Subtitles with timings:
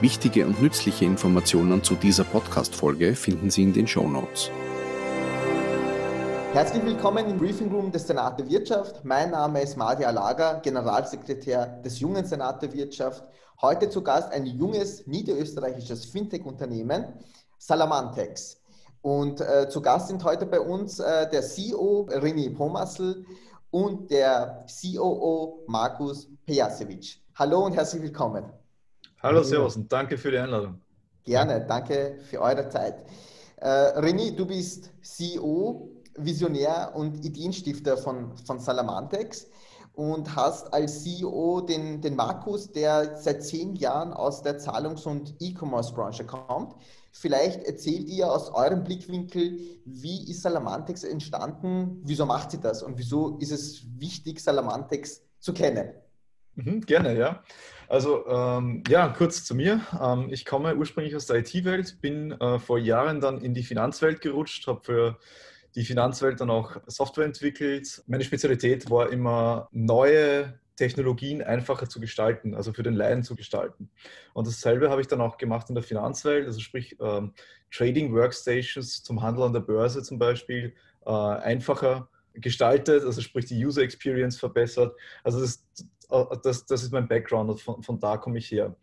[0.00, 4.50] Wichtige und nützliche Informationen zu dieser Podcast-Folge finden Sie in den Show Notes.
[6.52, 9.04] Herzlich willkommen im Briefing Room des Senat der Wirtschaft.
[9.04, 13.22] Mein Name ist Madia Lager, Generalsekretär des Jungen Senat der Wirtschaft.
[13.62, 17.06] Heute zu Gast ein junges niederösterreichisches Fintech-Unternehmen,
[17.58, 18.60] Salamantex.
[19.00, 23.24] Und äh, zu Gast sind heute bei uns äh, der CEO René Pomassel
[23.70, 27.18] und der COO Markus Pejasewitsch.
[27.36, 28.44] Hallo und herzlich willkommen.
[29.24, 30.82] Hallo, Servus und danke für die Einladung.
[31.22, 33.06] Gerne, danke für eure Zeit.
[33.56, 39.46] Äh, René, du bist CEO, Visionär und Ideenstifter von, von Salamantex
[39.94, 45.34] und hast als CEO den, den Markus, der seit zehn Jahren aus der Zahlungs- und
[45.40, 46.74] E-Commerce-Branche kommt.
[47.10, 52.98] Vielleicht erzählt ihr aus eurem Blickwinkel, wie ist Salamantex entstanden, wieso macht sie das und
[52.98, 55.94] wieso ist es wichtig, Salamantex zu kennen?
[56.56, 57.42] Mhm, gerne, ja.
[57.88, 59.80] Also ähm, ja, kurz zu mir.
[60.00, 64.20] Ähm, ich komme ursprünglich aus der IT-Welt, bin äh, vor Jahren dann in die Finanzwelt
[64.20, 65.18] gerutscht, habe für
[65.74, 68.02] die Finanzwelt dann auch Software entwickelt.
[68.06, 73.90] Meine Spezialität war immer neue Technologien einfacher zu gestalten, also für den Laien zu gestalten.
[74.32, 77.32] Und dasselbe habe ich dann auch gemacht in der Finanzwelt, also sprich ähm,
[77.70, 80.74] Trading Workstations zum Handel an der Börse zum Beispiel
[81.06, 84.96] äh, einfacher gestaltet, also sprich die User Experience verbessert.
[85.22, 85.64] Also das,
[86.42, 88.76] das, das ist mein Background und von, von da komme ich her.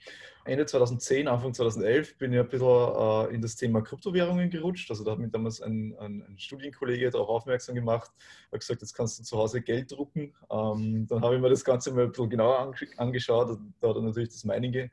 [0.44, 4.90] Ende 2010, Anfang 2011 bin ich ein bisschen äh, in das Thema Kryptowährungen gerutscht.
[4.90, 8.12] Also da hat mich damals ein, ein, ein Studienkollege darauf aufmerksam gemacht,
[8.52, 10.34] hat gesagt, jetzt kannst du zu Hause Geld drucken.
[10.50, 13.60] Ähm, dann habe ich mir das Ganze mal ein bisschen genauer angeschaut.
[13.80, 14.90] Da hat er natürlich das Meinige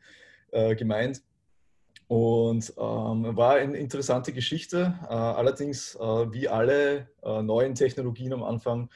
[0.51, 1.23] äh, gemeint.
[2.09, 4.99] Und ähm, war eine interessante Geschichte.
[5.09, 5.99] Äh, allerdings, äh,
[6.33, 8.91] wie alle äh, neuen Technologien am Anfang,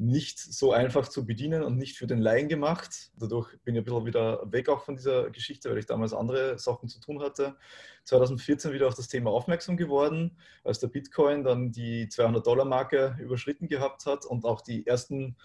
[0.00, 3.10] nicht so einfach zu bedienen und nicht für den Laien gemacht.
[3.18, 6.58] Dadurch bin ich ein bisschen wieder weg auch von dieser Geschichte, weil ich damals andere
[6.58, 7.56] Sachen zu tun hatte.
[8.04, 14.06] 2014 wieder auf das Thema aufmerksam geworden, als der Bitcoin dann die 200-Dollar-Marke überschritten gehabt
[14.06, 15.36] hat und auch die ersten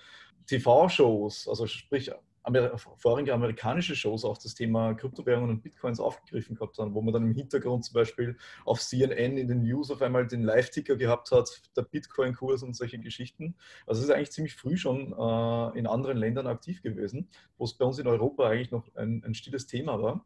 [0.48, 2.14] TV-Shows, also sprich
[2.46, 7.14] Amer vorrangige amerikanische Shows auch das Thema Kryptowährungen und Bitcoins aufgegriffen gehabt haben, wo man
[7.14, 11.32] dann im Hintergrund zum Beispiel auf CNN in den News auf einmal den Live-Ticker gehabt
[11.32, 13.56] hat, der Bitcoin-Kurs und solche Geschichten.
[13.88, 17.74] Also es ist eigentlich ziemlich früh schon äh, in anderen Ländern aktiv gewesen, wo es
[17.74, 20.26] bei uns in Europa eigentlich noch ein, ein stilles Thema war.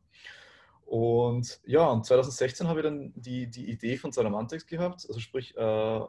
[0.86, 5.56] Und ja, und 2016 habe ich dann die, die Idee von Salamantex gehabt, also sprich
[5.56, 6.00] äh,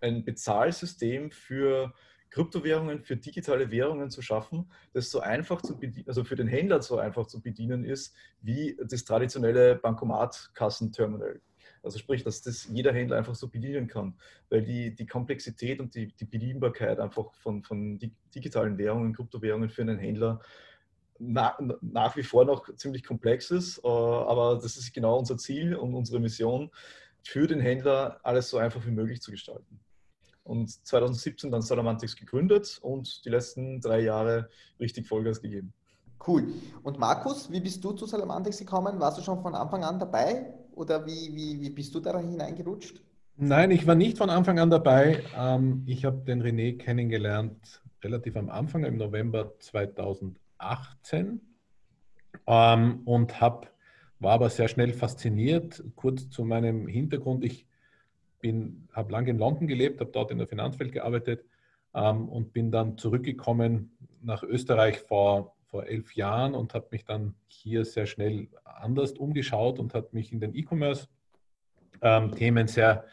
[0.00, 1.94] ein Bezahlsystem für
[2.30, 6.82] Kryptowährungen für digitale Währungen zu schaffen, das so einfach zu bedienen, also für den Händler
[6.82, 11.40] so einfach zu bedienen ist, wie das traditionelle Bankomatkassenterminal.
[11.82, 14.18] Also sprich, dass das jeder Händler einfach so bedienen kann,
[14.50, 17.98] weil die, die Komplexität und die, die Bedienbarkeit einfach von, von
[18.34, 20.40] digitalen Währungen, Kryptowährungen für einen Händler
[21.18, 23.78] nach, nach wie vor noch ziemlich komplex ist.
[23.78, 26.70] Äh, aber das ist genau unser Ziel und unsere Mission,
[27.22, 29.80] für den Händler alles so einfach wie möglich zu gestalten
[30.46, 34.48] und 2017 dann Salamantics gegründet und die letzten drei Jahre
[34.80, 35.72] richtig Vollgas gegeben.
[36.26, 36.48] Cool.
[36.82, 38.98] Und Markus, wie bist du zu Salamantics gekommen?
[38.98, 43.00] Warst du schon von Anfang an dabei oder wie, wie, wie bist du da hineingerutscht?
[43.36, 45.22] Nein, ich war nicht von Anfang an dabei.
[45.36, 51.40] Ähm, ich habe den René kennengelernt relativ am Anfang, im November 2018
[52.46, 53.72] ähm, und hab,
[54.20, 55.82] war aber sehr schnell fasziniert.
[55.96, 57.44] Kurz zu meinem Hintergrund.
[57.44, 57.66] Ich
[58.92, 61.44] habe lange in London gelebt, habe dort in der Finanzwelt gearbeitet
[61.94, 67.34] ähm, und bin dann zurückgekommen nach Österreich vor, vor elf Jahren und habe mich dann
[67.48, 73.04] hier sehr schnell anders umgeschaut und habe mich in den E-Commerce-Themen ähm, sehr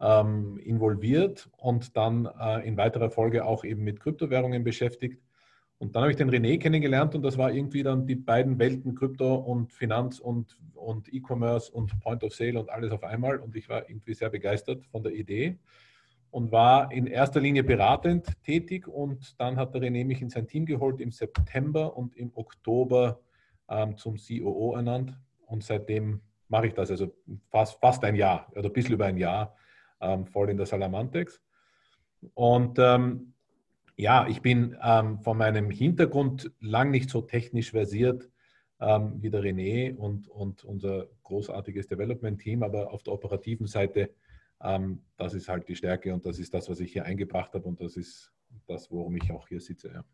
[0.00, 5.22] ähm, involviert und dann äh, in weiterer Folge auch eben mit Kryptowährungen beschäftigt.
[5.78, 8.94] Und dann habe ich den René kennengelernt und das war irgendwie dann die beiden Welten
[8.94, 13.38] Krypto und Finanz und, und E-Commerce und Point of Sale und alles auf einmal.
[13.38, 15.58] Und ich war irgendwie sehr begeistert von der Idee
[16.30, 18.86] und war in erster Linie beratend tätig.
[18.86, 23.20] Und dann hat der René mich in sein Team geholt im September und im Oktober
[23.68, 25.18] ähm, zum COO ernannt.
[25.46, 27.12] Und seitdem mache ich das, also
[27.50, 29.54] fast, fast ein Jahr oder ein bisschen über ein Jahr
[30.00, 31.42] ähm, voll in der Salamantex.
[32.34, 33.33] Und ähm,
[33.96, 38.28] ja, ich bin ähm, von meinem Hintergrund lang nicht so technisch versiert
[38.80, 44.14] ähm, wie der René und, und unser großartiges Development-Team, aber auf der operativen Seite,
[44.60, 47.66] ähm, das ist halt die Stärke und das ist das, was ich hier eingebracht habe
[47.66, 48.32] und das ist
[48.66, 49.92] das, worum ich auch hier sitze.
[49.92, 50.04] Ja.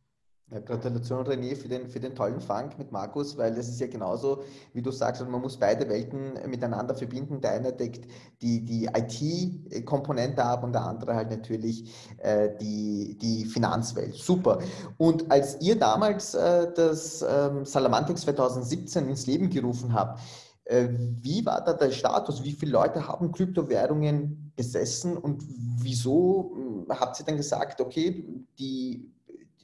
[0.52, 3.86] Ja, Gratulation René für den, für den tollen Fang mit Markus, weil das ist ja
[3.86, 4.42] genauso,
[4.72, 7.40] wie du sagst, man muss beide Welten miteinander verbinden.
[7.40, 8.10] Der eine deckt
[8.42, 11.88] die, die IT-Komponente ab und der andere halt natürlich
[12.18, 14.16] äh, die, die Finanzwelt.
[14.16, 14.58] Super.
[14.98, 20.18] Und als ihr damals äh, das ähm, Salamantex 2017 ins Leben gerufen habt,
[20.64, 22.42] äh, wie war da der Status?
[22.42, 25.44] Wie viele Leute haben Kryptowährungen gesessen und
[25.80, 28.24] wieso hm, habt ihr dann gesagt, okay,
[28.58, 29.12] die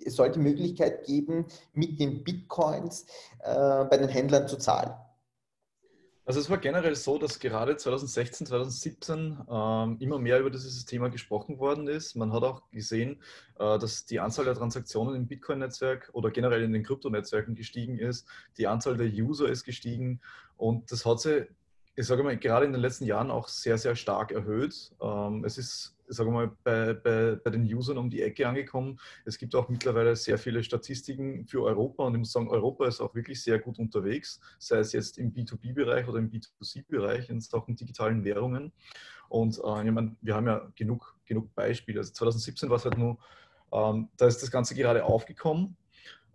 [0.06, 3.06] es sollte die Möglichkeit geben, mit den Bitcoins
[3.40, 4.92] äh, bei den Händlern zu zahlen.
[6.26, 11.08] Also es war generell so, dass gerade 2016, 2017 ähm, immer mehr über dieses Thema
[11.08, 12.16] gesprochen worden ist.
[12.16, 13.22] Man hat auch gesehen,
[13.60, 18.26] äh, dass die Anzahl der Transaktionen im Bitcoin-Netzwerk oder generell in den Kryptonetzwerken gestiegen ist.
[18.58, 20.20] Die Anzahl der User ist gestiegen
[20.56, 21.44] und das hat sich,
[21.96, 24.92] ich sage mal, gerade in den letzten Jahren auch sehr, sehr stark erhöht.
[25.00, 28.98] Ähm, es ist sagen wir mal, bei, bei, bei den Usern um die Ecke angekommen.
[29.24, 33.00] Es gibt auch mittlerweile sehr viele Statistiken für Europa und ich muss sagen, Europa ist
[33.00, 37.76] auch wirklich sehr gut unterwegs, sei es jetzt im B2B-Bereich oder im B2C-Bereich in Sachen
[37.76, 38.72] digitalen Währungen.
[39.28, 42.00] Und äh, ich meine, wir haben ja genug, genug Beispiele.
[42.00, 43.18] Also 2017 war es halt nur,
[43.72, 45.76] ähm, da ist das Ganze gerade aufgekommen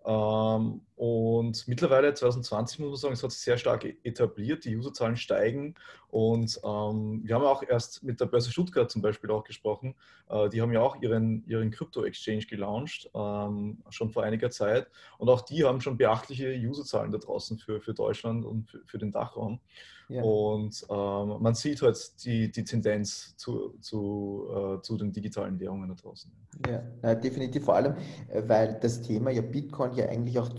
[0.05, 4.75] ähm, und mittlerweile 2020 muss man sagen, es hat sich sehr stark e-, etabliert, die
[4.75, 5.75] Userzahlen steigen
[6.11, 9.95] und ähm, wir haben auch erst mit der Börse Stuttgart zum Beispiel auch gesprochen.
[10.29, 14.87] Äh, die haben ja auch ihren, ihren Crypto-Exchange gelauncht, ähm, schon vor einiger Zeit
[15.17, 18.97] und auch die haben schon beachtliche Userzahlen da draußen für, für Deutschland und für, für
[18.97, 19.61] den Dachraum.
[20.09, 20.21] Ja.
[20.23, 25.87] Und ähm, man sieht halt die, die Tendenz zu, zu, äh, zu den digitalen Währungen
[25.87, 26.29] da draußen.
[26.67, 27.95] Ja, ja, definitiv vor allem,
[28.27, 30.49] äh, weil das Thema ja Bitcoin ja eigentlich auch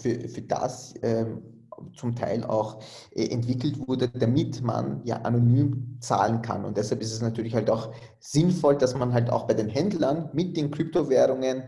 [0.00, 1.61] für, für das ähm,
[1.94, 6.64] zum Teil auch äh, entwickelt wurde, damit man ja anonym zahlen kann.
[6.64, 10.30] Und deshalb ist es natürlich halt auch sinnvoll, dass man halt auch bei den Händlern
[10.32, 11.64] mit den Kryptowährungen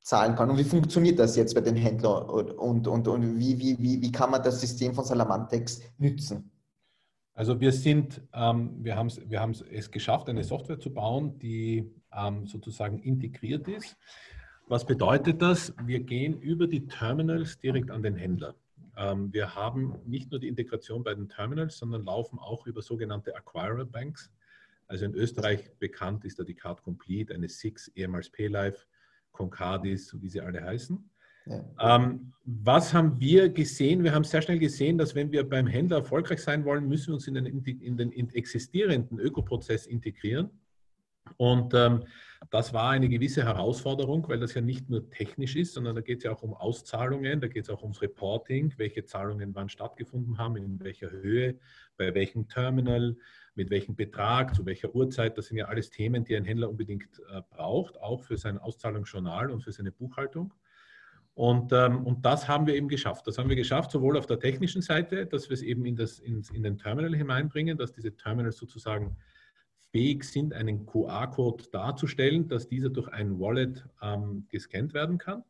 [0.00, 0.50] zahlen kann.
[0.50, 4.12] Und wie funktioniert das jetzt bei den Händlern und, und, und, wie, wie, wie, wie
[4.12, 6.50] kann man das System von Salamantex nützen?
[7.34, 12.46] Also wir sind, ähm, wir haben wir es geschafft, eine Software zu bauen, die ähm,
[12.46, 13.96] sozusagen integriert ist.
[14.66, 15.72] Was bedeutet das?
[15.84, 18.54] Wir gehen über die Terminals direkt an den Händler.
[18.98, 23.34] Ähm, wir haben nicht nur die Integration bei den Terminals, sondern laufen auch über sogenannte
[23.34, 24.30] Acquirer Banks.
[24.88, 28.86] Also in Österreich bekannt ist da die Card Complete, eine Six, ehemals PayLife,
[29.32, 31.10] Concardis, wie sie alle heißen.
[31.80, 34.02] Ähm, was haben wir gesehen?
[34.04, 37.14] Wir haben sehr schnell gesehen, dass wenn wir beim Händler erfolgreich sein wollen, müssen wir
[37.14, 40.50] uns in den, in den existierenden Ökoprozess integrieren.
[41.36, 42.04] Und ähm,
[42.50, 46.18] das war eine gewisse Herausforderung, weil das ja nicht nur technisch ist, sondern da geht
[46.18, 50.38] es ja auch um Auszahlungen, da geht es auch ums Reporting, welche Zahlungen wann stattgefunden
[50.38, 51.58] haben, in welcher Höhe,
[51.96, 53.16] bei welchem Terminal,
[53.54, 55.36] mit welchem Betrag, zu welcher Uhrzeit.
[55.36, 59.50] Das sind ja alles Themen, die ein Händler unbedingt äh, braucht, auch für sein Auszahlungsjournal
[59.50, 60.54] und für seine Buchhaltung.
[61.34, 63.26] Und, ähm, und das haben wir eben geschafft.
[63.26, 66.18] Das haben wir geschafft, sowohl auf der technischen Seite, dass wir es eben in, das,
[66.18, 69.16] in, in den Terminal hineinbringen, dass diese Terminals sozusagen
[69.90, 75.44] fähig sind, einen QR-Code darzustellen, dass dieser durch ein Wallet ähm, gescannt werden kann.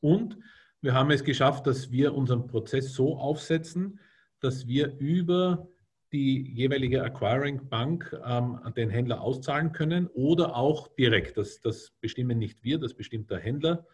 [0.00, 0.38] Und
[0.80, 4.00] wir haben es geschafft, dass wir unseren Prozess so aufsetzen,
[4.40, 5.68] dass wir über
[6.12, 11.38] die jeweilige Acquiring Bank ähm, den Händler auszahlen können oder auch direkt.
[11.38, 13.86] Das, das bestimmen nicht wir, das bestimmt der Händler.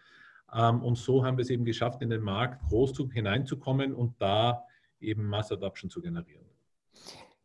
[0.52, 4.64] Ähm, und so haben wir es eben geschafft, in den Markt Großzug hineinzukommen und da
[4.98, 6.46] eben Mass Adoption zu generieren.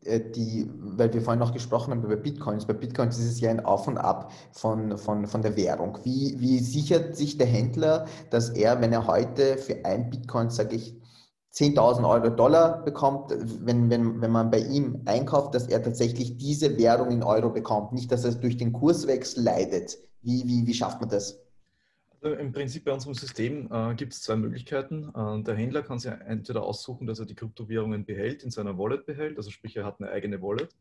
[0.04, 2.66] Äh, die, weil wir vorhin noch gesprochen haben über Bitcoins.
[2.66, 5.98] Bei Bitcoins ist es ja ein Auf und Ab von, von, von der Währung.
[6.02, 10.76] Wie, wie sichert sich der Händler, dass er, wenn er heute für ein Bitcoin, sage
[10.76, 10.94] ich,
[11.54, 13.32] 10.000 Euro Dollar bekommt,
[13.64, 17.92] wenn, wenn, wenn man bei ihm einkauft, dass er tatsächlich diese Währung in Euro bekommt,
[17.92, 19.96] nicht, dass er durch den Kurswechsel leidet.
[20.20, 21.43] Wie, wie, wie schafft man das?
[22.24, 25.12] Also Im Prinzip bei unserem System äh, gibt es zwei Möglichkeiten.
[25.14, 29.04] Äh, der Händler kann sich entweder aussuchen, dass er die Kryptowährungen behält, in seiner Wallet
[29.04, 30.74] behält, also sprich, er hat eine eigene Wallet.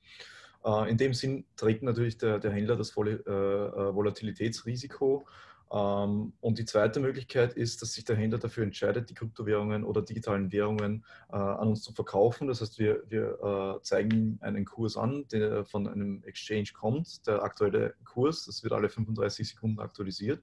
[0.64, 5.28] Äh, in dem Sinn trägt natürlich der, der Händler das volle äh, äh, Volatilitätsrisiko.
[5.70, 10.02] Ähm, und die zweite Möglichkeit ist, dass sich der Händler dafür entscheidet, die Kryptowährungen oder
[10.02, 12.48] digitalen Währungen äh, an uns zu verkaufen.
[12.48, 17.44] Das heißt, wir, wir zeigen ihm einen Kurs an, der von einem Exchange kommt, der
[17.44, 18.46] aktuelle Kurs.
[18.46, 20.42] Das wird alle 35 Sekunden aktualisiert.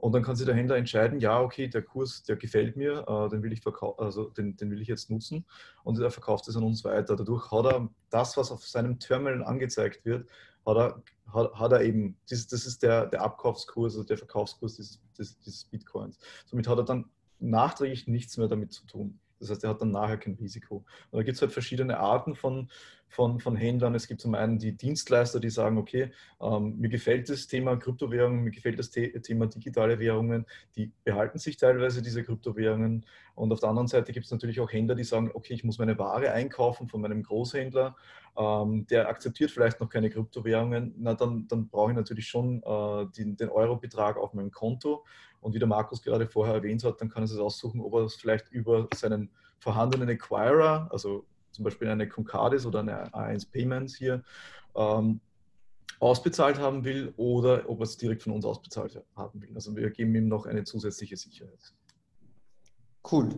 [0.00, 3.28] Und dann kann sich der Händler entscheiden, ja, okay, der Kurs, der gefällt mir, äh,
[3.28, 3.62] den, will ich
[3.98, 5.44] also den, den will ich jetzt nutzen
[5.84, 7.16] und er verkauft es an uns weiter.
[7.16, 10.28] Dadurch hat er das, was auf seinem Terminal angezeigt wird,
[10.66, 11.02] hat er,
[11.32, 15.38] hat, hat er eben, das, das ist der, der Abkaufskurs, also der Verkaufskurs dieses, dieses,
[15.40, 16.18] dieses Bitcoins.
[16.46, 19.20] Somit hat er dann nachträglich nichts mehr damit zu tun.
[19.38, 20.84] Das heißt, er hat dann nachher kein Risiko.
[21.10, 22.70] Und da gibt es halt verschiedene Arten von,
[23.10, 23.94] von, von Händlern.
[23.94, 28.42] Es gibt zum einen die Dienstleister, die sagen, okay, ähm, mir gefällt das Thema Kryptowährungen,
[28.42, 33.04] mir gefällt das The Thema digitale Währungen, die behalten sich teilweise diese Kryptowährungen.
[33.34, 35.78] Und auf der anderen Seite gibt es natürlich auch Händler, die sagen, okay, ich muss
[35.78, 37.96] meine Ware einkaufen von meinem Großhändler,
[38.38, 43.06] ähm, der akzeptiert vielleicht noch keine Kryptowährungen, na dann, dann brauche ich natürlich schon äh,
[43.16, 45.04] den, den Eurobetrag auf meinem Konto.
[45.40, 48.02] Und wie der Markus gerade vorher erwähnt hat, dann kann er sich aussuchen, ob er
[48.02, 53.96] das vielleicht über seinen vorhandenen Acquirer, also zum Beispiel eine Concardis oder eine A1 Payments
[53.96, 54.22] hier,
[54.76, 55.20] ähm,
[55.98, 59.54] ausbezahlt haben will oder ob er es direkt von uns ausbezahlt haben will.
[59.54, 61.74] Also wir geben ihm noch eine zusätzliche Sicherheit.
[63.10, 63.28] Cool.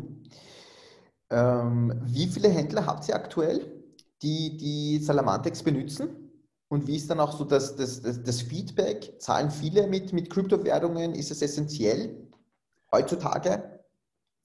[1.30, 3.66] Ähm, wie viele Händler habt ihr aktuell,
[4.22, 6.22] die die Salamantex benutzen?
[6.68, 9.14] Und wie ist dann auch so das, das, das, das Feedback?
[9.18, 11.14] Zahlen viele mit, mit Kryptowährungen?
[11.14, 12.16] Ist es essentiell
[12.92, 13.80] heutzutage?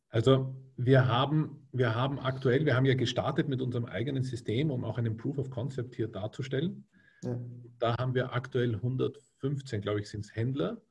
[0.10, 4.84] Also wir haben, wir haben aktuell, wir haben ja gestartet mit unserem eigenen System, um
[4.84, 6.86] auch einen Proof of Concept hier darzustellen.
[7.24, 7.40] Ja.
[7.80, 10.82] Da haben wir aktuell 115, glaube ich, sind es Händler,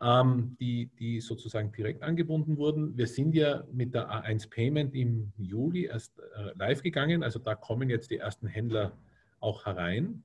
[0.00, 2.96] ähm, die, die sozusagen direkt angebunden wurden.
[2.96, 7.54] Wir sind ja mit der A1 Payment im Juli erst äh, live gegangen, also da
[7.54, 8.96] kommen jetzt die ersten Händler
[9.40, 10.22] auch herein.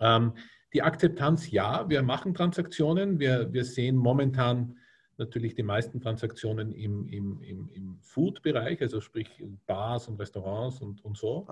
[0.00, 0.32] Ähm,
[0.74, 3.18] die Akzeptanz, ja, wir machen Transaktionen.
[3.18, 4.76] Wir, wir sehen momentan
[5.18, 9.28] natürlich die meisten Transaktionen im, im, im, im Food-Bereich, also sprich
[9.66, 11.46] Bars und Restaurants und, und so.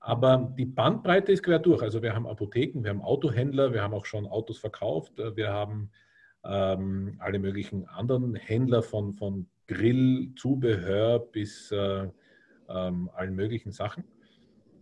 [0.00, 1.82] Aber die Bandbreite ist quer durch.
[1.82, 5.90] Also wir haben Apotheken, wir haben Autohändler, wir haben auch schon Autos verkauft, wir haben
[6.44, 12.08] ähm, alle möglichen anderen Händler von, von Grill, Zubehör bis äh,
[12.68, 14.04] ähm, allen möglichen Sachen.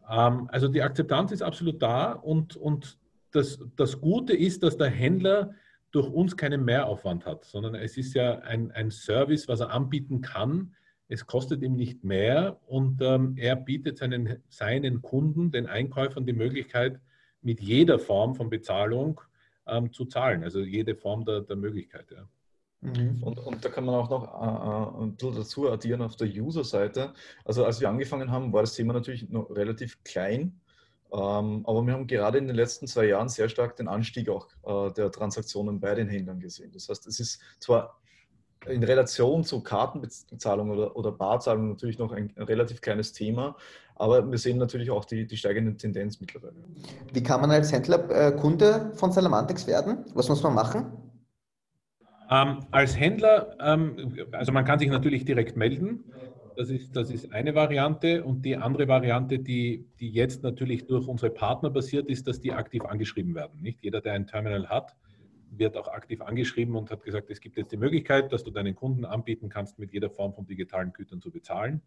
[0.08, 2.98] Ähm, also die Akzeptanz ist absolut da und, und
[3.32, 5.54] das, das Gute ist, dass der Händler
[5.98, 10.20] durch uns keinen Mehraufwand hat, sondern es ist ja ein, ein Service, was er anbieten
[10.20, 10.76] kann.
[11.08, 16.34] Es kostet ihm nicht mehr und ähm, er bietet seinen, seinen Kunden, den Einkäufern, die
[16.34, 17.00] Möglichkeit,
[17.42, 19.20] mit jeder Form von Bezahlung
[19.66, 22.06] ähm, zu zahlen, also jede Form der, der Möglichkeit.
[22.12, 22.28] Ja.
[22.80, 23.20] Mhm.
[23.20, 26.28] Und, und, da kann man auch noch äh, äh ein bisschen dazu addieren auf der
[26.28, 27.12] User-Seite.
[27.44, 30.60] Also als wir angefangen haben, war das Thema natürlich noch relativ klein.
[31.12, 34.46] Ähm, aber wir haben gerade in den letzten zwei Jahren sehr stark den Anstieg auch
[34.64, 36.70] äh, der Transaktionen bei den Händlern gesehen.
[36.72, 37.98] Das heißt, es ist zwar
[38.66, 43.56] in Relation zu Kartenbezahlung oder, oder Barzahlung natürlich noch ein, ein, relativ kleines Thema,
[43.94, 46.56] aber wir sehen natürlich auch die, die steigende Tendenz mittlerweile.
[47.12, 50.04] Wie kann man als Händler äh, Kunde von Salamantex werden?
[50.14, 50.86] Was muss man machen?
[52.30, 56.04] Ähm, als Händler, ähm, also man kann sich natürlich direkt melden.
[56.58, 58.24] Das ist, das ist eine Variante.
[58.24, 62.52] Und die andere Variante, die, die jetzt natürlich durch unsere Partner basiert, ist, dass die
[62.52, 63.62] aktiv angeschrieben werden.
[63.62, 64.96] Nicht jeder, der ein Terminal hat,
[65.52, 68.74] wird auch aktiv angeschrieben und hat gesagt, es gibt jetzt die Möglichkeit, dass du deinen
[68.74, 71.80] Kunden anbieten kannst, mit jeder Form von digitalen Gütern zu bezahlen.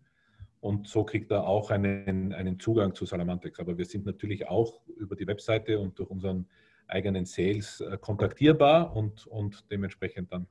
[0.62, 3.60] Und so kriegt er auch einen, einen Zugang zu Salamantex.
[3.60, 6.48] Aber wir sind natürlich auch über die Webseite und durch unseren
[6.88, 10.48] eigenen Sales äh, kontaktierbar und, und dementsprechend dann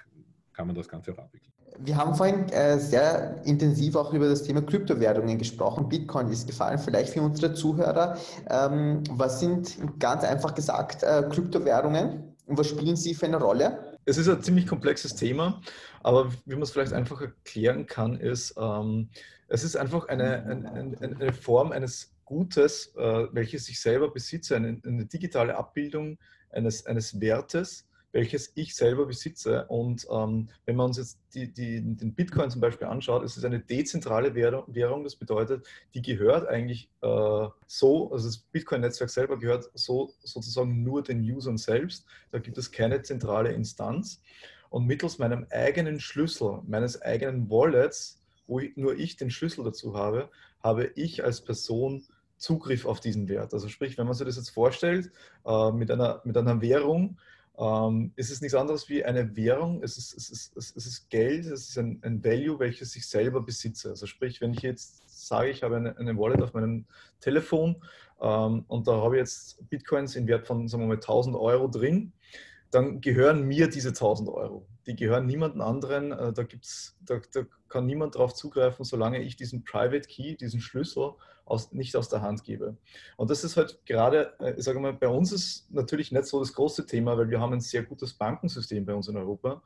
[0.53, 1.55] kann man das Ganze auch abwickeln.
[1.79, 5.89] Wir haben vorhin äh, sehr intensiv auch über das Thema Kryptowährungen gesprochen.
[5.89, 8.19] Bitcoin ist gefallen, vielleicht für unsere Zuhörer.
[8.50, 13.97] Ähm, was sind ganz einfach gesagt äh, Kryptowährungen und was spielen sie für eine Rolle?
[14.05, 15.61] Es ist ein ziemlich komplexes Thema,
[16.03, 19.09] aber wie man es vielleicht einfach erklären kann, ist, ähm,
[19.49, 24.81] es ist einfach eine, eine, eine Form eines Gutes, äh, welches ich selber besitze, eine,
[24.85, 26.19] eine digitale Abbildung
[26.50, 29.67] eines, eines Wertes, welches ich selber besitze.
[29.67, 33.45] Und ähm, wenn man uns jetzt die, die, den Bitcoin zum Beispiel anschaut, ist es
[33.45, 35.05] eine dezentrale Währung.
[35.05, 41.02] Das bedeutet, die gehört eigentlich äh, so, also das Bitcoin-Netzwerk selber gehört so sozusagen nur
[41.02, 42.07] den Usern selbst.
[42.33, 44.21] Da gibt es keine zentrale Instanz.
[44.71, 49.97] Und mittels meinem eigenen Schlüssel, meines eigenen Wallets, wo ich, nur ich den Schlüssel dazu
[49.97, 50.31] habe,
[50.62, 53.52] habe ich als Person Zugriff auf diesen Wert.
[53.52, 55.11] Also sprich, wenn man sich das jetzt vorstellt,
[55.45, 57.19] äh, mit, einer, mit einer Währung,
[57.61, 61.45] ähm, ist es nichts anderes wie eine Währung, es ist, es ist, es ist Geld,
[61.45, 63.90] es ist ein, ein, Value, welches ich selber besitze.
[63.90, 66.87] Also sprich, wenn ich jetzt sage, ich habe eine, eine Wallet auf meinem
[67.21, 67.76] Telefon
[68.21, 71.69] ähm, und da habe ich jetzt Bitcoins in Wert von, sagen wir mal, 1000 Euro
[71.69, 72.12] drin,
[72.71, 74.67] dann gehören mir diese 1000 Euro.
[74.87, 76.12] Die gehören niemandem anderen.
[76.12, 80.61] Äh, da, gibt's, da, da kann niemand darauf zugreifen, solange ich diesen Private Key, diesen
[80.61, 81.12] Schlüssel
[81.45, 82.77] aus, nicht aus der Hand gebe.
[83.17, 86.39] Und das ist halt gerade, äh, ich sage mal, bei uns ist natürlich nicht so
[86.39, 89.62] das große Thema, weil wir haben ein sehr gutes Bankensystem bei uns in Europa.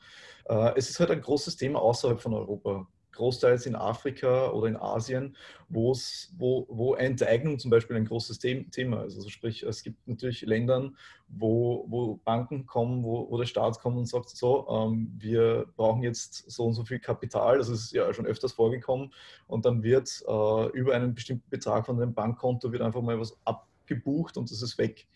[0.46, 4.76] Äh, es ist halt ein großes Thema außerhalb von Europa großteils in Afrika oder in
[4.76, 5.36] Asien,
[5.68, 5.94] wo,
[6.38, 9.16] wo Enteignung zum Beispiel ein großes Thema ist.
[9.16, 10.90] Also sprich, es gibt natürlich Länder,
[11.28, 16.02] wo, wo Banken kommen, wo, wo der Staat kommt und sagt, so, ähm, wir brauchen
[16.02, 19.12] jetzt so und so viel Kapital, das ist ja schon öfters vorgekommen,
[19.46, 23.36] und dann wird äh, über einen bestimmten Betrag von dem Bankkonto wird einfach mal was
[23.44, 25.06] abgebucht und das ist weg.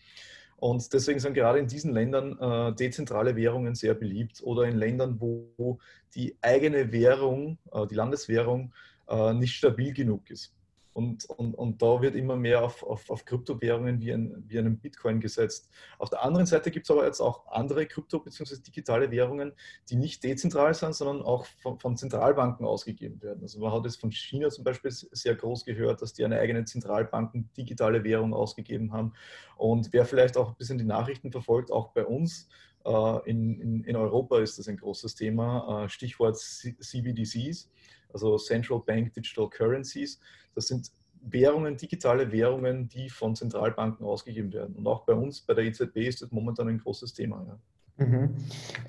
[0.59, 5.19] Und deswegen sind gerade in diesen Ländern äh, dezentrale Währungen sehr beliebt oder in Ländern,
[5.19, 5.79] wo
[6.15, 8.73] die eigene Währung, äh, die Landeswährung,
[9.07, 10.53] äh, nicht stabil genug ist.
[10.99, 14.79] Und, und, und da wird immer mehr auf, auf, auf Kryptowährungen wie, ein, wie einem
[14.79, 15.69] Bitcoin gesetzt.
[15.97, 18.57] Auf der anderen Seite gibt es aber jetzt auch andere Krypto- bzw.
[18.57, 19.53] digitale Währungen,
[19.89, 23.43] die nicht dezentral sind, sondern auch von, von, Zentralbanken ausgegeben werden.
[23.43, 26.65] Also man hat es von China zum Beispiel sehr groß gehört, dass die eine eigene
[26.65, 29.13] Zentralbanken digitale Währung ausgegeben haben.
[29.55, 32.49] Und wer vielleicht auch ein bisschen die Nachrichten verfolgt, auch bei uns,
[32.83, 35.85] äh, in, in, in Europa ist das ein großes Thema.
[35.85, 37.69] Äh, Stichwort CBDCs
[38.11, 40.19] also Central Bank Digital Currencies.
[40.55, 44.75] Das sind Währungen, digitale Währungen, die von Zentralbanken ausgegeben werden.
[44.75, 47.43] Und auch bei uns, bei der EZB, ist das momentan ein großes Thema.
[47.45, 47.59] Ja.
[47.99, 48.29] Mhm.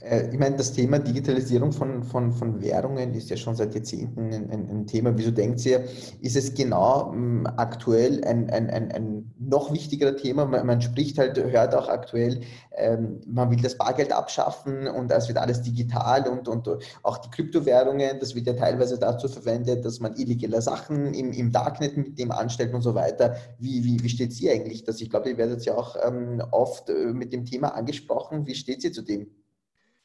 [0.03, 4.33] Äh, ich meine, das Thema Digitalisierung von, von, von Währungen ist ja schon seit Jahrzehnten
[4.33, 5.17] ein, ein, ein Thema.
[5.19, 5.85] Wieso denkt ihr,
[6.21, 10.45] ist es genau m, aktuell ein, ein, ein, ein noch wichtigerer Thema?
[10.45, 12.41] Man, man spricht halt, hört auch aktuell,
[12.77, 16.69] ähm, man will das Bargeld abschaffen und es wird alles digital und, und
[17.03, 21.51] auch die Kryptowährungen, das wird ja teilweise dazu verwendet, dass man illegale Sachen im, im
[21.51, 23.35] Darknet mit dem anstellt und so weiter.
[23.59, 24.85] Wie, wie, wie steht sie eigentlich?
[24.85, 28.47] Das, ich glaube, ihr werdet ja auch ähm, oft äh, mit dem Thema angesprochen.
[28.47, 29.41] Wie steht sie zu dem?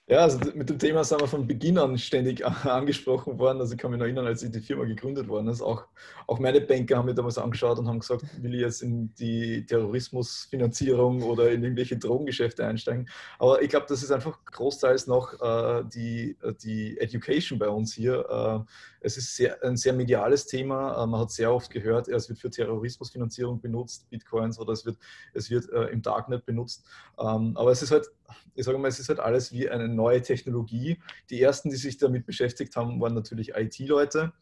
[0.07, 3.59] Ja, also mit dem Thema sind wir von Beginn an ständig angesprochen worden.
[3.59, 5.63] Also ich kann mich noch erinnern, als die Firma gegründet worden ist.
[5.63, 5.87] Auch,
[6.27, 9.65] auch meine Banker haben mir damals angeschaut und haben gesagt, will ich jetzt in die
[9.65, 13.09] Terrorismusfinanzierung oder in irgendwelche Drogengeschäfte einsteigen.
[13.39, 18.25] Aber ich glaube, das ist einfach großteils noch äh, die, die Education bei uns hier.
[18.29, 18.71] Äh,
[19.05, 21.03] es ist sehr, ein sehr mediales Thema.
[21.03, 24.97] Äh, man hat sehr oft gehört, es wird für Terrorismusfinanzierung benutzt, Bitcoins, oder es wird,
[25.33, 26.83] es wird äh, im Darknet benutzt.
[27.19, 28.09] Ähm, aber es ist halt,
[28.55, 30.99] ich sage mal, es ist halt alles wie eine neue Technologie.
[31.29, 34.33] Die ersten, die sich damit beschäftigt haben, waren natürlich IT-Leute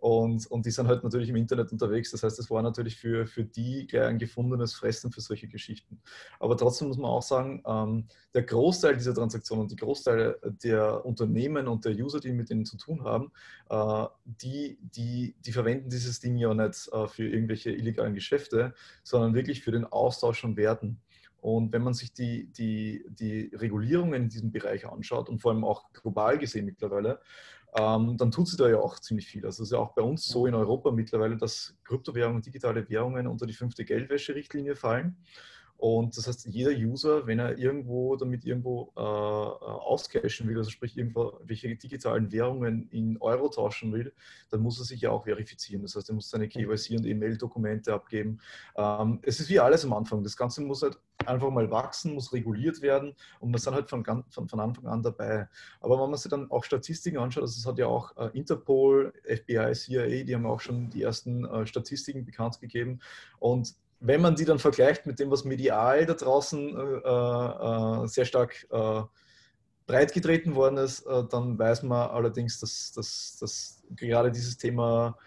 [0.00, 2.10] und, und die sind halt natürlich im Internet unterwegs.
[2.10, 6.00] Das heißt, es war natürlich für, für die gleich ein gefundenes Fressen für solche Geschichten.
[6.38, 11.68] Aber trotzdem muss man auch sagen, ähm, der Großteil dieser Transaktionen, die Großteil der Unternehmen
[11.68, 13.30] und der User, die mit denen zu tun haben,
[13.68, 19.34] äh, die, die, die verwenden dieses Ding ja nicht äh, für irgendwelche illegalen Geschäfte, sondern
[19.34, 20.98] wirklich für den Austausch von Werten.
[21.40, 25.64] Und wenn man sich die, die, die Regulierungen in diesem Bereich anschaut und vor allem
[25.64, 27.20] auch global gesehen mittlerweile,
[27.76, 29.44] ähm, dann tut sie da ja auch ziemlich viel.
[29.44, 32.88] Also es ist ja auch bei uns so in Europa mittlerweile, dass Kryptowährungen und digitale
[32.88, 35.16] Währungen unter die fünfte Geldwäscherichtlinie fallen.
[35.80, 40.94] Und das heißt, jeder User, wenn er irgendwo damit irgendwo äh, auscashen will, also sprich
[40.94, 44.12] irgendwelche digitalen Währungen in Euro tauschen will,
[44.50, 45.80] dann muss er sich ja auch verifizieren.
[45.80, 48.40] Das heißt, er muss seine KYC und E-Mail-Dokumente abgeben.
[48.76, 50.22] Ähm, es ist wie alles am Anfang.
[50.22, 54.04] Das Ganze muss halt einfach mal wachsen, muss reguliert werden und wir sind halt von,
[54.04, 55.48] von, von Anfang an dabei.
[55.80, 59.14] Aber wenn man sich dann auch Statistiken anschaut, also es hat ja auch äh, Interpol,
[59.24, 63.00] FBI, CIA, die haben auch schon die ersten äh, Statistiken bekannt gegeben
[63.38, 68.24] und wenn man die dann vergleicht mit dem, was medial da draußen äh, äh, sehr
[68.24, 69.02] stark äh,
[69.86, 75.18] breitgetreten worden ist, äh, dann weiß man allerdings, dass, dass, dass gerade dieses Thema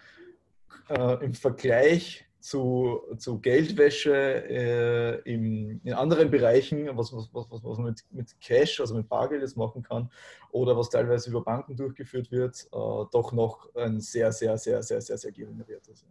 [0.88, 7.78] äh, im Vergleich zu, zu Geldwäsche äh, im, in anderen Bereichen, was, was, was, was
[7.78, 10.10] man mit, mit Cash, also mit Bargeld jetzt machen kann,
[10.50, 15.16] oder was teilweise über Banken durchgeführt wird, doch noch ein sehr, sehr, sehr, sehr, sehr,
[15.16, 16.04] sehr geringer Wert ist.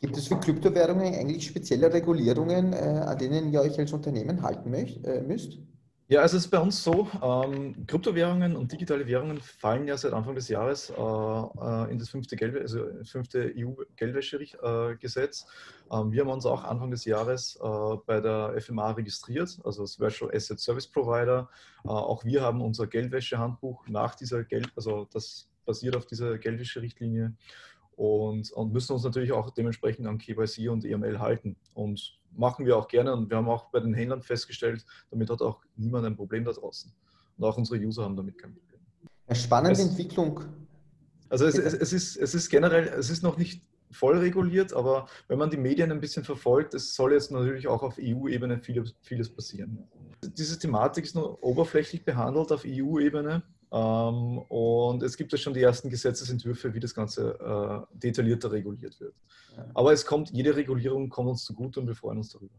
[0.00, 4.70] Gibt es für Kryptowährungen eigentlich spezielle Regulierungen, äh, an denen ihr euch als Unternehmen halten
[4.70, 5.58] möcht, äh, müsst?
[6.10, 10.14] Ja, also es ist bei uns so, ähm, Kryptowährungen und digitale Währungen fallen ja seit
[10.14, 15.46] Anfang des Jahres äh, äh in das fünfte, Geldwä also fünfte EU-Geldwäschegesetz.
[15.92, 20.00] Ähm, wir haben uns auch Anfang des Jahres äh, bei der FMA registriert, also das
[20.00, 21.50] Virtual Asset Service Provider.
[21.84, 27.34] Äh, auch wir haben unser Geldwäschehandbuch nach dieser Geld, also das basiert auf dieser Geldwäscherichtlinie
[27.98, 31.56] und, und müssen uns natürlich auch dementsprechend an KYC und EML halten.
[31.74, 35.42] Und machen wir auch gerne und wir haben auch bei den Händlern festgestellt, damit hat
[35.42, 36.92] auch niemand ein Problem da draußen.
[37.36, 38.80] Und auch unsere User haben damit kein Problem.
[39.26, 40.40] Eine spannende es, Entwicklung.
[41.28, 45.08] Also es, es, es, ist, es ist generell, es ist noch nicht voll reguliert, aber
[45.26, 48.94] wenn man die Medien ein bisschen verfolgt, es soll jetzt natürlich auch auf EU-Ebene vieles,
[49.00, 49.88] vieles passieren.
[50.22, 53.42] Diese Thematik ist nur oberflächlich behandelt auf EU-Ebene.
[53.70, 58.98] Ähm, und es gibt ja schon die ersten Gesetzesentwürfe, wie das Ganze äh, detaillierter reguliert
[59.00, 59.14] wird.
[59.74, 62.54] Aber es kommt, jede Regulierung kommt uns zugute und wir freuen uns darüber.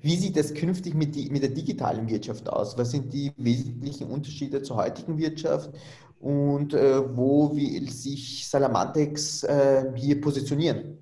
[0.00, 2.76] Wie sieht es künftig mit, die, mit der digitalen Wirtschaft aus?
[2.76, 5.70] Was sind die wesentlichen Unterschiede zur heutigen Wirtschaft?
[6.22, 11.01] und äh, wo will sich Salamantex äh, hier positionieren?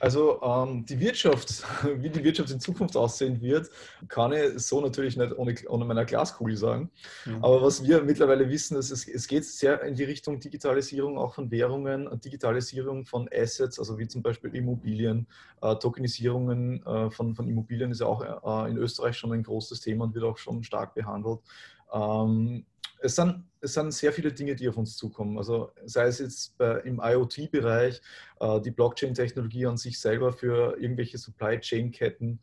[0.00, 1.64] Also ähm, die Wirtschaft,
[1.96, 3.70] wie die Wirtschaft in Zukunft aussehen wird,
[4.08, 6.90] kann ich so natürlich nicht ohne, ohne meiner Glaskugel sagen.
[7.26, 7.44] Mhm.
[7.44, 11.34] Aber was wir mittlerweile wissen, ist, es, es geht sehr in die Richtung Digitalisierung auch
[11.34, 15.26] von Währungen, Digitalisierung von Assets, also wie zum Beispiel Immobilien,
[15.62, 19.80] äh, Tokenisierungen äh, von, von Immobilien ist ja auch äh, in Österreich schon ein großes
[19.80, 21.40] Thema und wird auch schon stark behandelt.
[21.92, 22.64] Ähm,
[23.00, 25.38] es sind, es sind sehr viele Dinge, die auf uns zukommen.
[25.38, 28.00] Also sei es jetzt bei, im IoT-Bereich,
[28.40, 32.40] äh, die Blockchain-Technologie an sich selber für irgendwelche Supply Chain-Ketten.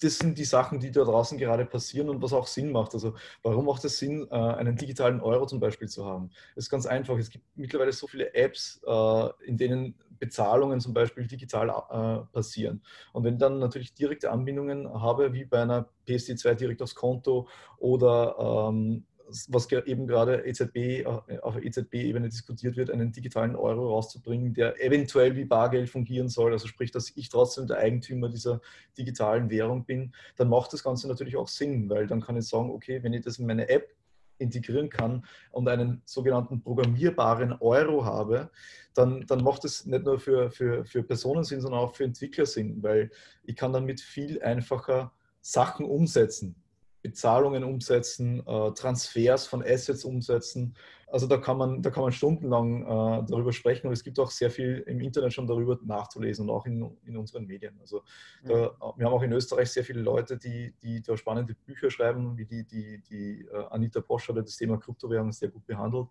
[0.00, 2.94] Das sind die Sachen, die da draußen gerade passieren und was auch Sinn macht.
[2.94, 6.30] Also warum macht es Sinn, äh, einen digitalen Euro zum Beispiel zu haben?
[6.54, 7.16] Es ist ganz einfach.
[7.18, 12.82] Es gibt mittlerweile so viele Apps, äh, in denen Bezahlungen zum Beispiel digital äh, passieren.
[13.12, 17.48] Und wenn ich dann natürlich direkte Anbindungen habe, wie bei einer PSD2 direkt aufs Konto
[17.78, 19.04] oder ähm,
[19.48, 21.06] was eben gerade EZB,
[21.42, 26.66] auf EZB-Ebene diskutiert wird, einen digitalen Euro rauszubringen, der eventuell wie Bargeld fungieren soll, also
[26.66, 28.60] sprich, dass ich trotzdem der Eigentümer dieser
[28.96, 32.70] digitalen Währung bin, dann macht das Ganze natürlich auch Sinn, weil dann kann ich sagen,
[32.70, 33.94] okay, wenn ich das in meine App
[34.38, 38.50] integrieren kann und einen sogenannten programmierbaren Euro habe,
[38.94, 42.46] dann, dann macht es nicht nur für, für, für Personen Sinn, sondern auch für Entwickler
[42.46, 43.10] Sinn, weil
[43.44, 46.56] ich kann damit viel einfacher Sachen umsetzen.
[47.02, 50.74] Bezahlungen umsetzen, äh, Transfers von Assets umsetzen.
[51.06, 54.30] Also da kann man, da kann man stundenlang äh, darüber sprechen und es gibt auch
[54.30, 57.78] sehr viel im Internet schon darüber nachzulesen und auch in, in unseren Medien.
[57.80, 58.02] Also
[58.44, 62.36] da, wir haben auch in Österreich sehr viele Leute, die, die da spannende Bücher schreiben,
[62.36, 66.08] wie die, die, die äh, Anita Bosch oder das Thema Kryptowährungen sehr gut behandelt.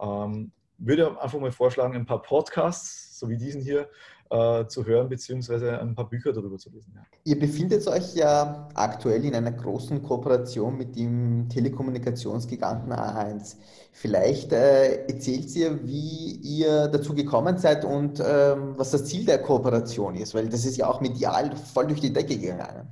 [0.00, 3.90] Ähm, würde einfach mal vorschlagen, ein paar Podcasts, so wie diesen hier,
[4.30, 6.92] äh, zu hören, beziehungsweise ein paar Bücher darüber zu lesen.
[6.94, 7.02] Ja.
[7.24, 13.56] Ihr befindet euch ja aktuell in einer großen Kooperation mit dem Telekommunikationsgiganten A1.
[13.92, 19.38] Vielleicht äh, erzählt ihr, wie ihr dazu gekommen seid und ähm, was das Ziel der
[19.38, 22.88] Kooperation ist, weil das ist ja auch medial voll durch die Decke gegangen.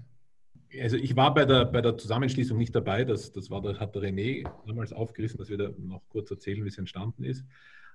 [0.82, 3.94] Also ich war bei der, bei der Zusammenschließung nicht dabei, das, das war, das hat
[3.94, 7.44] der René damals aufgerissen, dass wir da noch kurz erzählen, wie es entstanden ist.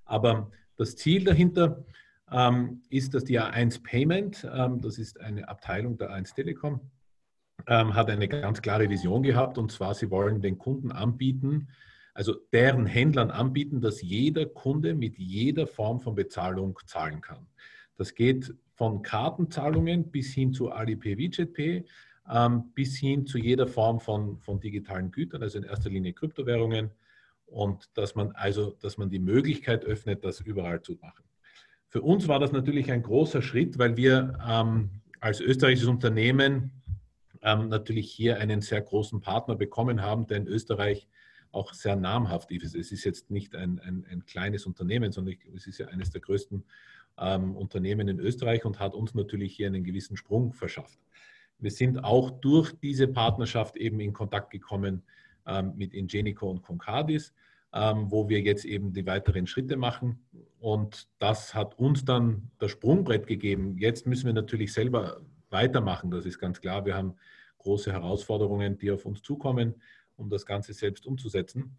[0.06, 1.84] Aber das Ziel dahinter
[2.32, 6.82] ähm, ist, dass die A1 Payment, ähm, das ist eine Abteilung der A1 Telekom,
[7.68, 11.68] ähm, hat eine ganz klare Vision gehabt und zwar, sie wollen den Kunden anbieten,
[12.14, 17.48] also deren Händlern anbieten, dass jeder Kunde mit jeder Form von Bezahlung zahlen kann.
[17.96, 21.86] Das geht von Kartenzahlungen bis hin zu Alipay, WeChat
[22.30, 26.92] ähm, bis hin zu jeder Form von, von digitalen Gütern, also in erster Linie Kryptowährungen
[27.46, 31.24] und dass man also, dass man die Möglichkeit öffnet, das überall zu machen.
[31.92, 36.72] Für uns war das natürlich ein großer Schritt, weil wir ähm, als österreichisches Unternehmen
[37.42, 41.10] ähm, natürlich hier einen sehr großen Partner bekommen haben, der in Österreich
[41.52, 42.76] auch sehr namhaft ist.
[42.76, 46.22] Es ist jetzt nicht ein, ein, ein kleines Unternehmen, sondern es ist ja eines der
[46.22, 46.64] größten
[47.18, 50.98] ähm, Unternehmen in Österreich und hat uns natürlich hier einen gewissen Sprung verschafft.
[51.60, 55.04] Wir sind auch durch diese Partnerschaft eben in Kontakt gekommen
[55.46, 57.34] ähm, mit Ingenico und Concardis
[57.74, 60.20] wo wir jetzt eben die weiteren Schritte machen.
[60.60, 63.78] Und das hat uns dann das Sprungbrett gegeben.
[63.78, 66.86] Jetzt müssen wir natürlich selber weitermachen, das ist ganz klar.
[66.86, 67.16] Wir haben
[67.60, 69.76] große Herausforderungen, die auf uns zukommen,
[70.16, 71.78] um das Ganze selbst umzusetzen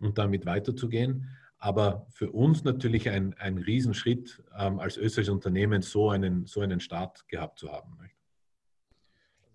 [0.00, 1.28] und damit weiterzugehen.
[1.58, 6.80] Aber für uns natürlich ein, ein Riesenschritt, ähm, als österreichisches Unternehmen so einen, so einen
[6.80, 7.98] Start gehabt zu haben.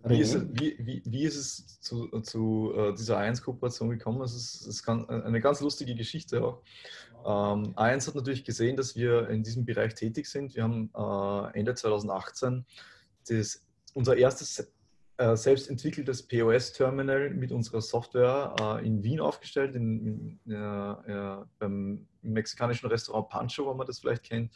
[0.03, 4.21] Wie ist, wie, wie, wie ist es zu, zu uh, dieser A1-Kooperation gekommen?
[4.21, 6.61] Es ist, es ist eine ganz lustige Geschichte auch.
[7.25, 10.55] Ähm, A1 hat natürlich gesehen, dass wir in diesem Bereich tätig sind.
[10.55, 12.65] Wir haben äh, Ende 2018
[13.27, 14.71] das, unser erstes
[15.17, 22.07] äh, selbst entwickeltes POS-Terminal mit unserer Software äh, in Wien aufgestellt, in, in, äh, beim
[22.21, 24.51] mexikanischen Restaurant Pancho, wo man das vielleicht kennt.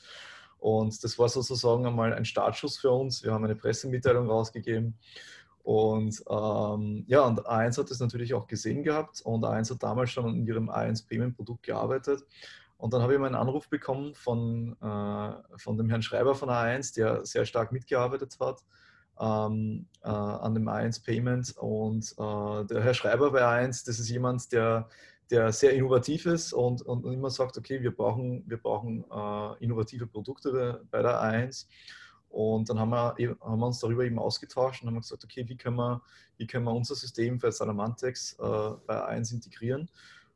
[0.62, 3.24] Und das war sozusagen einmal ein Startschuss für uns.
[3.24, 4.96] Wir haben eine Pressemitteilung rausgegeben.
[5.64, 10.12] Und ähm, ja, und A1 hat das natürlich auch gesehen gehabt und A1 hat damals
[10.12, 12.24] schon an ihrem A1 Payment Produkt gearbeitet.
[12.78, 16.50] Und dann habe ich mal einen Anruf bekommen von, äh, von dem Herrn Schreiber von
[16.50, 18.64] A1, der sehr stark mitgearbeitet hat
[19.20, 21.58] ähm, äh, an dem A1 Payment.
[21.58, 24.88] Und äh, der Herr Schreiber bei A1, das ist jemand, der
[25.32, 30.06] der sehr innovativ ist und, und immer sagt, okay, wir brauchen, wir brauchen äh, innovative
[30.06, 31.68] Produkte bei der A1.
[32.30, 35.58] Und dann haben wir, haben wir uns darüber eben ausgetauscht und haben gesagt, okay, wie
[35.58, 36.02] können wir,
[36.38, 39.90] wie können wir unser System für Salamantex äh, bei A1 integrieren?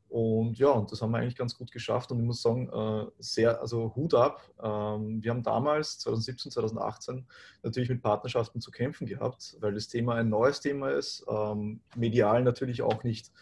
[0.08, 3.10] Und ja, und das haben wir eigentlich ganz gut geschafft und ich muss sagen, äh,
[3.18, 4.40] sehr, also Hut ab.
[4.62, 7.26] Ähm, wir haben damals, 2017, 2018,
[7.62, 12.44] natürlich mit Partnerschaften zu kämpfen gehabt, weil das Thema ein neues Thema ist, ähm, medial
[12.44, 13.32] natürlich auch nicht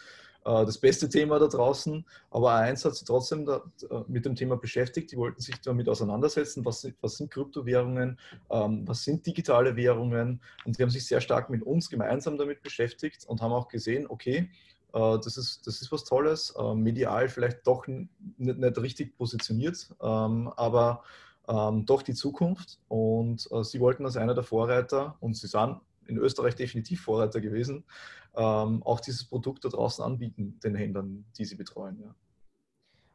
[0.44, 4.56] das beste Thema da draußen, aber A1 hat sich trotzdem da, äh, mit dem Thema
[4.56, 5.10] beschäftigt.
[5.10, 8.18] Die wollten sich damit auseinandersetzen, was, was sind Kryptowährungen,
[8.50, 12.62] ähm, was sind digitale Währungen und die haben sich sehr stark mit uns gemeinsam damit
[12.62, 14.50] beschäftigt und haben auch gesehen, okay,
[14.92, 20.52] äh, das ist, das ist was Tolles, medial vielleicht doch nicht, nicht richtig positioniert, ähm,
[20.56, 21.02] aber
[21.48, 22.78] ähm, doch die Zukunft.
[22.88, 27.40] Und äh, sie wollten als einer der Vorreiter, und sie sind in Österreich definitiv Vorreiter
[27.40, 27.84] gewesen,
[28.36, 31.98] ähm, auch dieses Produkt da draußen anbieten, den Händlern, die sie betreuen.
[32.00, 32.14] Ja.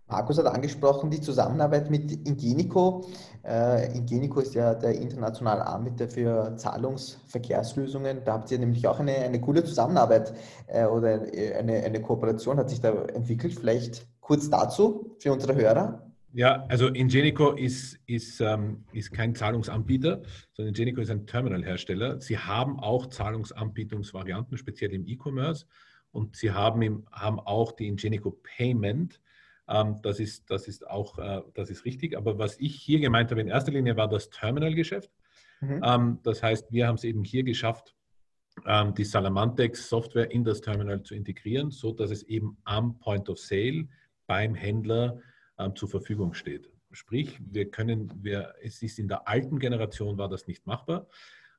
[0.09, 3.05] Markus hat angesprochen die Zusammenarbeit mit Ingenico.
[3.45, 8.23] Äh, Ingenico ist ja der internationale Anbieter für Zahlungsverkehrslösungen.
[8.25, 10.33] Da habt ihr nämlich auch eine, eine coole Zusammenarbeit
[10.65, 11.21] äh, oder
[11.59, 13.53] eine, eine Kooperation hat sich da entwickelt.
[13.53, 16.08] Vielleicht kurz dazu für unsere Hörer.
[16.33, 20.21] Ja, also Ingenico ist, ist, ähm, ist kein Zahlungsanbieter,
[20.53, 22.21] sondern Ingenico ist ein Terminalhersteller.
[22.21, 25.65] Sie haben auch Zahlungsanbietungsvarianten, speziell im E-Commerce.
[26.11, 29.21] Und sie haben, im, haben auch die Ingenico Payment.
[29.67, 32.15] Ähm, das, ist, das ist auch äh, das ist richtig.
[32.15, 35.11] Aber was ich hier gemeint habe in erster Linie war das Terminalgeschäft.
[35.61, 35.81] Mhm.
[35.83, 37.95] Ähm, das heißt, wir haben es eben hier geschafft,
[38.65, 43.29] ähm, die Salamantex Software in das Terminal zu integrieren, so dass es eben am Point
[43.29, 43.87] of Sale
[44.27, 45.19] beim Händler
[45.59, 46.71] ähm, zur Verfügung steht.
[46.91, 51.05] Sprich, wir können, wir, es ist in der alten Generation war das nicht machbar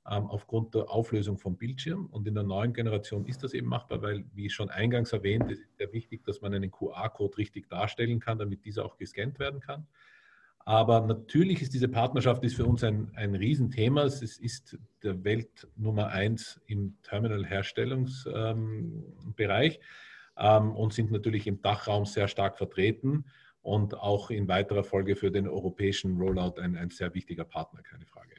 [0.08, 4.02] ähm, aufgrund der Auflösung vom Bildschirm und in der neuen Generation ist das eben machbar,
[4.02, 8.18] weil, wie schon eingangs erwähnt, ist es sehr wichtig, dass man einen QR-Code richtig darstellen
[8.18, 9.86] kann, damit dieser auch gescannt werden kann.
[10.64, 14.04] Aber natürlich ist diese Partnerschaft ist für uns ein, ein Riesenthema.
[14.04, 19.82] Es ist der Welt Nummer eins im Terminal-Herstellungsbereich ähm,
[20.36, 23.24] ähm, und sind natürlich im Dachraum sehr stark vertreten
[23.62, 28.06] und auch in weiterer Folge für den europäischen Rollout ein, ein sehr wichtiger Partner, keine
[28.06, 28.30] Frage.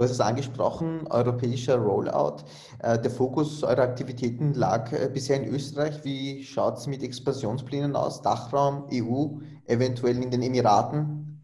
[0.00, 2.38] Du hast es angesprochen, europäischer Rollout.
[2.78, 6.02] Äh, der Fokus eurer Aktivitäten lag äh, bisher in Österreich.
[6.04, 8.22] Wie schaut es mit Expansionsplänen aus?
[8.22, 11.42] Dachraum, EU, eventuell in den Emiraten?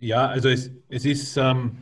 [0.00, 1.76] Ja, also es, es ist ähm,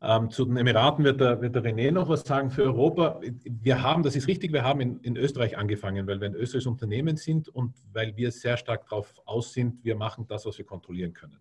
[0.00, 3.20] ähm, zu den Emiraten wird der, wird der René noch was sagen für Europa.
[3.44, 6.66] Wir haben, das ist richtig, wir haben in, in Österreich angefangen, weil wir ein österreichisches
[6.66, 10.64] Unternehmen sind und weil wir sehr stark darauf aus sind, wir machen das, was wir
[10.64, 11.38] kontrollieren können.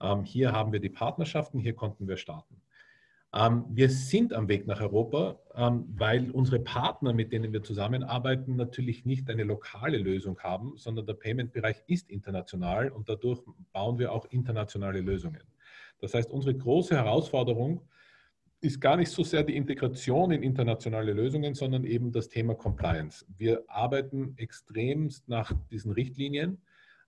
[0.00, 2.60] Ähm, hier haben wir die Partnerschaften, hier konnten wir starten.
[3.34, 8.56] Ähm, wir sind am Weg nach Europa, ähm, weil unsere Partner, mit denen wir zusammenarbeiten,
[8.56, 13.42] natürlich nicht eine lokale Lösung haben, sondern der Payment-Bereich ist international und dadurch
[13.72, 15.42] bauen wir auch internationale Lösungen.
[16.04, 17.80] Das heißt, unsere große Herausforderung
[18.60, 23.24] ist gar nicht so sehr die Integration in internationale Lösungen, sondern eben das Thema Compliance.
[23.38, 26.60] Wir arbeiten extremst nach diesen Richtlinien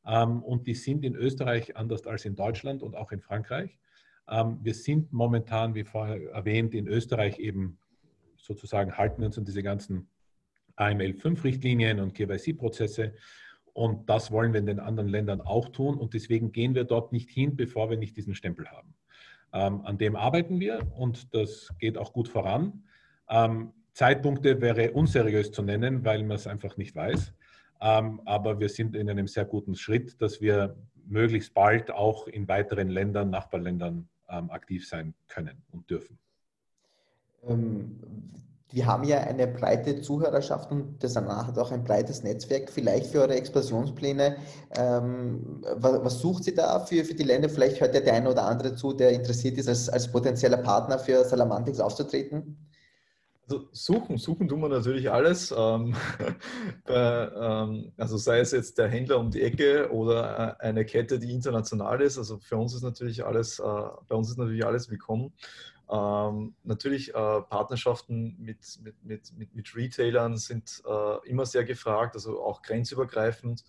[0.06, 3.78] ähm, und die sind in Österreich anders als in Deutschland und auch in Frankreich.
[4.28, 7.78] Ähm, wir sind momentan, wie vorher erwähnt, in Österreich eben
[8.38, 10.08] sozusagen halten wir uns an diese ganzen
[10.76, 13.12] AML5-Richtlinien und KYC-Prozesse
[13.76, 15.98] und das wollen wir in den anderen Ländern auch tun.
[15.98, 18.94] Und deswegen gehen wir dort nicht hin, bevor wir nicht diesen Stempel haben.
[19.52, 22.84] Ähm, an dem arbeiten wir und das geht auch gut voran.
[23.28, 27.34] Ähm, Zeitpunkte wäre unseriös zu nennen, weil man es einfach nicht weiß.
[27.82, 32.48] Ähm, aber wir sind in einem sehr guten Schritt, dass wir möglichst bald auch in
[32.48, 36.18] weiteren Ländern, Nachbarländern ähm, aktiv sein können und dürfen.
[38.72, 42.70] Wir haben ja eine breite Zuhörerschaft und das hat auch ein breites Netzwerk.
[42.70, 44.36] Vielleicht für eure Expansionspläne,
[44.76, 47.48] ähm, was, was, sucht ihr da für, für die Länder?
[47.48, 50.98] Vielleicht hört ja der eine oder andere zu, der interessiert ist, als, als potenzieller Partner
[50.98, 52.56] für Salamantix aufzutreten.
[53.48, 55.54] Also suchen, suchen tun wir natürlich alles.
[55.56, 55.94] Ähm,
[56.84, 61.20] bei, ähm, also sei es jetzt der Händler um die Ecke oder äh, eine Kette,
[61.20, 62.18] die international ist.
[62.18, 63.62] Also für uns ist natürlich alles, äh,
[64.08, 65.32] bei uns ist natürlich alles willkommen.
[65.90, 72.14] Ähm, natürlich äh, Partnerschaften mit, mit, mit, mit, mit Retailern sind äh, immer sehr gefragt,
[72.14, 73.64] also auch grenzübergreifend.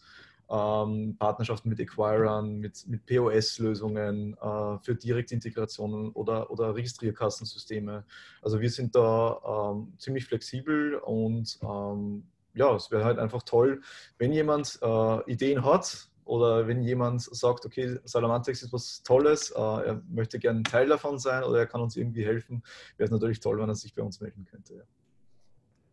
[0.50, 8.06] Ähm, Partnerschaften mit Acquirern, mit, mit POS-Lösungen äh, für Direktintegrationen oder, oder Registrierkassensysteme.
[8.42, 13.82] Also wir sind da ähm, ziemlich flexibel und ähm, ja, es wäre halt einfach toll,
[14.18, 19.60] wenn jemand äh, Ideen hat, oder wenn jemand sagt, okay, Salamantex ist was Tolles, äh,
[19.60, 22.64] er möchte gerne Teil davon sein oder er kann uns irgendwie helfen,
[22.98, 24.76] wäre es natürlich toll, wenn er sich bei uns melden könnte.
[24.76, 24.84] Ja.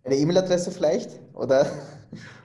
[0.04, 1.18] Eine E-Mail-Adresse vielleicht?
[1.32, 1.66] Oder?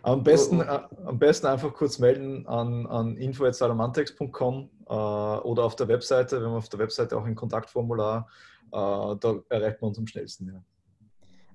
[0.02, 5.90] Am besten, äh, am besten einfach kurz melden an, an info.salamantex.com äh, oder auf der
[5.90, 6.40] Webseite.
[6.40, 8.28] Wir haben auf der Webseite auch ein Kontaktformular.
[8.72, 10.48] Äh, da erreicht man uns am schnellsten.
[10.48, 10.64] Ja.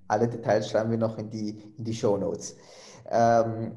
[0.08, 2.56] Alle Details schreiben wir noch in die, in die Show Notes.
[3.10, 3.72] Ähm,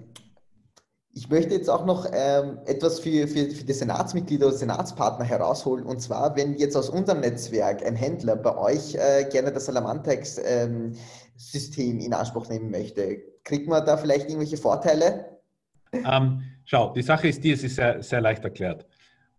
[1.18, 5.84] Ich möchte jetzt auch noch ähm, etwas für, für, für die Senatsmitglieder oder Senatspartner herausholen.
[5.84, 11.96] Und zwar, wenn jetzt aus unserem Netzwerk ein Händler bei euch äh, gerne das Salamantex-System
[11.96, 15.40] ähm, in Anspruch nehmen möchte, kriegt man da vielleicht irgendwelche Vorteile?
[15.92, 18.86] Ähm, schau, die Sache ist die, es ist sehr, sehr leicht erklärt.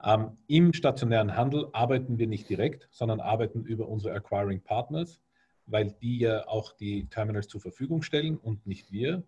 [0.05, 5.21] Ähm, Im stationären Handel arbeiten wir nicht direkt, sondern arbeiten über unsere Acquiring Partners,
[5.67, 9.23] weil die ja auch die Terminals zur Verfügung stellen und nicht wir.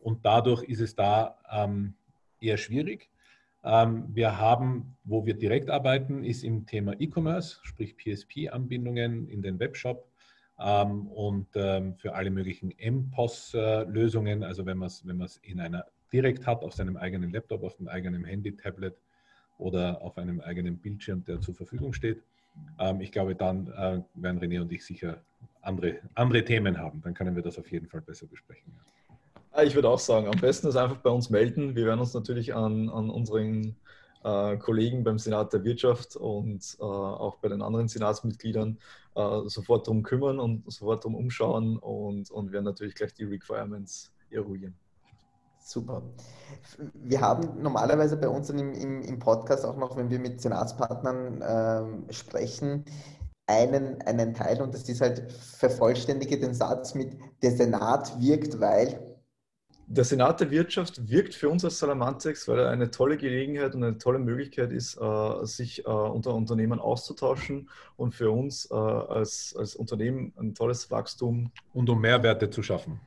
[0.00, 1.94] Und dadurch ist es da ähm,
[2.40, 3.10] eher schwierig.
[3.62, 9.58] Ähm, wir haben, wo wir direkt arbeiten, ist im Thema E-Commerce, sprich PSP-Anbindungen in den
[9.58, 10.10] Webshop
[10.58, 16.46] ähm, und ähm, für alle möglichen MPOS-Lösungen, also wenn man es wenn in einer direkt
[16.46, 18.96] hat, auf seinem eigenen Laptop, auf dem eigenen Handy, Tablet
[19.58, 22.22] oder auf einem eigenen Bildschirm, der zur Verfügung steht.
[22.78, 25.22] Ähm, ich glaube, dann äh, werden René und ich sicher
[25.60, 27.00] andere, andere Themen haben.
[27.02, 28.72] Dann können wir das auf jeden Fall besser besprechen.
[28.74, 28.99] Ja.
[29.62, 31.74] Ich würde auch sagen, am besten ist einfach bei uns melden.
[31.74, 33.76] Wir werden uns natürlich an, an unseren
[34.22, 38.78] äh, Kollegen beim Senat der Wirtschaft und äh, auch bei den anderen Senatsmitgliedern
[39.16, 44.12] äh, sofort darum kümmern und sofort darum umschauen und, und werden natürlich gleich die Requirements
[44.30, 44.74] eruieren.
[45.62, 46.02] Super.
[46.94, 51.44] Wir haben normalerweise bei uns im, im, im Podcast auch noch, wenn wir mit Senatspartnern
[51.46, 52.84] ähm, sprechen,
[53.46, 59.09] einen, einen Teil und das ist halt vervollständige den Satz mit der Senat wirkt, weil
[59.92, 63.82] der Senat der Wirtschaft wirkt für uns als Salamantex, weil er eine tolle Gelegenheit und
[63.82, 69.54] eine tolle Möglichkeit ist, äh, sich äh, unter Unternehmen auszutauschen und für uns äh, als,
[69.58, 71.50] als Unternehmen ein tolles Wachstum.
[71.74, 73.00] Und um Mehrwerte zu schaffen.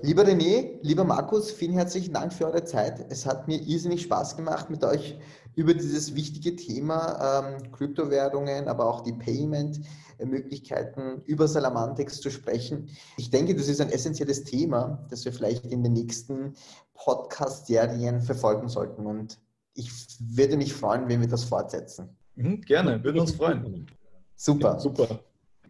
[0.00, 3.04] Lieber René, lieber Markus, vielen herzlichen Dank für eure Zeit.
[3.10, 5.18] Es hat mir irrsinnig Spaß gemacht, mit euch
[5.56, 12.90] über dieses wichtige Thema ähm, Kryptowährungen, aber auch die Payment-Möglichkeiten über Salamantex zu sprechen.
[13.16, 16.54] Ich denke, das ist ein essentielles Thema, das wir vielleicht in den nächsten
[16.94, 19.04] Podcast-Serien verfolgen sollten.
[19.04, 19.40] Und
[19.74, 22.16] ich würde mich freuen, wenn wir das fortsetzen.
[22.36, 23.88] Mhm, gerne, würde uns freuen.
[24.36, 24.74] Super.
[24.74, 25.08] Ja, super.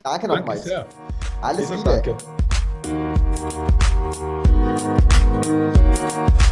[0.02, 0.64] Danke nochmals.
[0.64, 0.86] Danke sehr.
[1.40, 1.84] Alles Liebe.
[1.84, 2.14] Danke.
[5.44, 6.47] Música